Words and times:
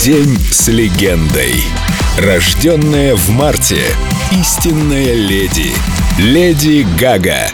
День 0.00 0.36
с 0.50 0.66
легендой. 0.66 1.62
Рожденная 2.18 3.14
в 3.14 3.30
марте. 3.30 3.80
Истинная 4.32 5.14
леди. 5.14 5.72
Леди 6.18 6.84
Гага. 6.98 7.46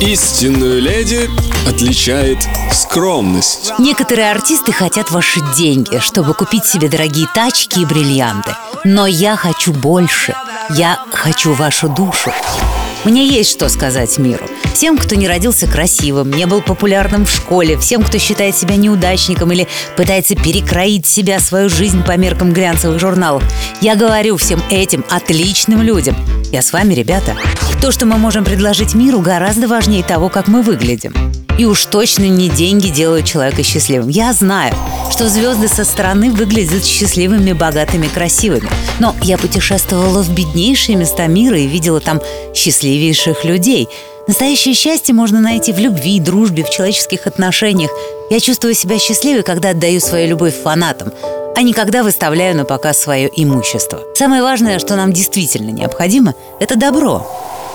Истинную 0.00 0.80
леди 0.80 1.28
отличает 1.68 2.38
скромность. 2.72 3.72
Некоторые 3.80 4.30
артисты 4.30 4.70
хотят 4.70 5.10
ваши 5.10 5.40
деньги, 5.56 5.98
чтобы 5.98 6.34
купить 6.34 6.64
себе 6.64 6.88
дорогие 6.88 7.26
тачки 7.34 7.80
и 7.80 7.84
бриллианты. 7.84 8.54
Но 8.84 9.08
я 9.08 9.34
хочу 9.34 9.72
больше. 9.72 10.32
Я 10.70 11.00
хочу 11.12 11.54
вашу 11.54 11.88
душу. 11.88 12.32
Мне 13.04 13.26
есть 13.26 13.50
что 13.50 13.68
сказать 13.68 14.18
миру. 14.18 14.46
Всем, 14.74 14.98
кто 14.98 15.14
не 15.14 15.28
родился 15.28 15.66
красивым, 15.66 16.30
не 16.30 16.46
был 16.46 16.62
популярным 16.62 17.24
в 17.24 17.30
школе, 17.30 17.78
всем, 17.78 18.02
кто 18.02 18.18
считает 18.18 18.56
себя 18.56 18.76
неудачником 18.76 19.52
или 19.52 19.68
пытается 19.96 20.34
перекроить 20.34 21.06
себя, 21.06 21.40
свою 21.40 21.68
жизнь 21.68 22.02
по 22.04 22.16
меркам 22.16 22.52
глянцевых 22.52 22.98
журналов. 22.98 23.42
Я 23.80 23.96
говорю 23.96 24.36
всем 24.36 24.62
этим 24.70 25.04
отличным 25.10 25.82
людям. 25.82 26.16
Я 26.50 26.62
с 26.62 26.72
вами, 26.72 26.94
ребята. 26.94 27.36
То, 27.82 27.92
что 27.92 28.06
мы 28.06 28.16
можем 28.16 28.42
предложить 28.42 28.94
миру, 28.94 29.20
гораздо 29.20 29.68
важнее 29.68 30.02
того, 30.02 30.30
как 30.30 30.48
мы 30.48 30.62
выглядим. 30.62 31.14
И 31.58 31.66
уж 31.66 31.84
точно 31.84 32.24
не 32.24 32.48
деньги 32.48 32.88
делают 32.88 33.26
человека 33.26 33.62
счастливым. 33.62 34.08
Я 34.08 34.32
знаю, 34.32 34.74
что 35.10 35.28
звезды 35.28 35.68
со 35.68 35.84
стороны 35.84 36.30
выглядят 36.30 36.86
счастливыми, 36.86 37.52
богатыми, 37.52 38.06
красивыми. 38.06 38.68
Но 38.98 39.14
я 39.22 39.36
путешествовала 39.36 40.22
в 40.22 40.30
беднейшие 40.30 40.96
места 40.96 41.26
мира 41.26 41.58
и 41.58 41.66
видела 41.66 42.00
там 42.00 42.22
счастливейших 42.54 43.44
людей. 43.44 43.88
Настоящее 44.26 44.74
счастье 44.74 45.14
можно 45.14 45.40
найти 45.40 45.72
в 45.72 45.78
любви, 45.78 46.18
дружбе, 46.20 46.64
в 46.64 46.70
человеческих 46.70 47.26
отношениях. 47.26 47.90
Я 48.30 48.40
чувствую 48.40 48.74
себя 48.74 48.98
счастливой, 48.98 49.42
когда 49.42 49.70
отдаю 49.70 50.00
свою 50.00 50.28
любовь 50.28 50.54
фанатам, 50.54 51.12
а 51.58 51.62
не 51.62 51.72
когда 51.72 52.04
выставляю 52.04 52.56
на 52.56 52.64
показ 52.64 52.98
свое 52.98 53.28
имущество. 53.34 53.98
Самое 54.14 54.44
важное, 54.44 54.78
что 54.78 54.94
нам 54.94 55.12
действительно 55.12 55.70
необходимо, 55.70 56.36
это 56.60 56.76
добро. 56.76 57.26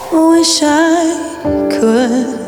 Wish 0.10 0.64
I 0.64 1.14
could. 1.70 2.40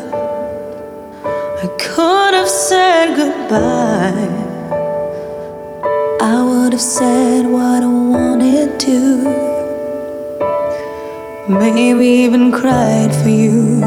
I 1.62 1.66
could 1.76 2.32
have 2.32 2.48
said 2.48 3.16
goodbye. 3.16 4.14
I 6.22 6.42
would 6.42 6.72
have 6.72 6.80
said 6.80 7.44
what 7.44 7.82
I 7.82 7.86
wanted 7.86 8.80
to. 8.80 9.18
Maybe 11.48 12.24
even 12.24 12.50
cried 12.50 13.14
for 13.14 13.28
you. 13.28 13.84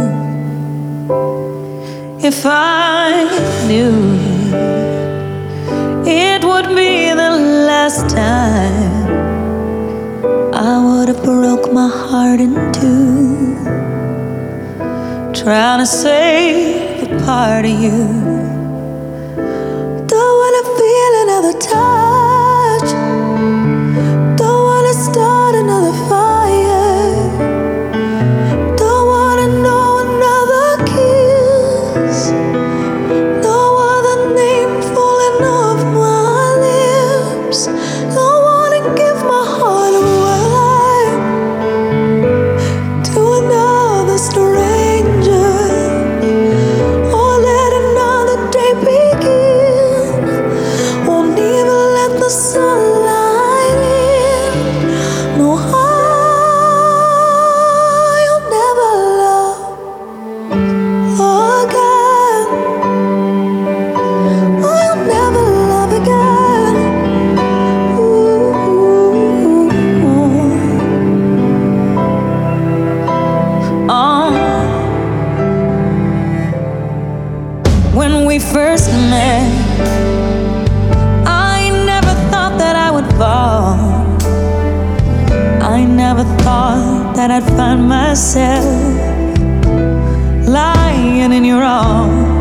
If 2.22 2.46
I 2.46 3.26
knew 3.66 4.30
it 6.06 6.44
would 6.44 6.76
be 6.76 7.09
last 7.90 8.16
time, 8.16 9.08
I 10.54 10.74
would 10.86 11.08
have 11.08 11.24
broke 11.24 11.74
my 11.74 11.90
heart 11.90 12.40
in 12.40 12.54
two. 12.72 13.56
Trying 15.34 15.80
to 15.80 15.88
save 15.88 17.10
a 17.10 17.26
part 17.26 17.66
of 17.66 17.72
you. 17.72 17.98
Don't 20.14 20.36
wanna 20.42 20.64
feel 20.78 21.14
another 21.24 21.54
touch. 21.60 21.99
I'd 87.32 87.44
find 87.56 87.88
myself 87.88 88.66
lying 90.48 91.32
in 91.32 91.46
your 91.46 91.64
arms. 91.64 92.39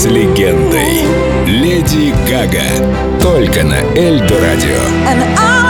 С 0.00 0.06
легендой. 0.06 1.04
Леди 1.46 2.14
Гага. 2.26 2.64
Только 3.20 3.62
на 3.62 3.80
Эльдо 3.94 4.40
радио. 4.40 5.69